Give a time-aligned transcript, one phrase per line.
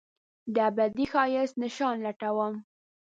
[0.55, 2.53] دابدي ښایست نشان لټوم